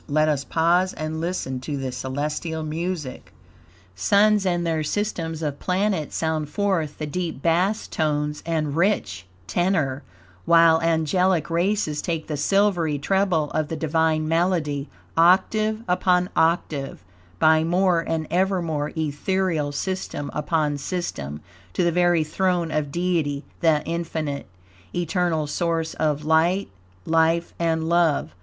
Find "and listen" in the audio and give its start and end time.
0.93-1.59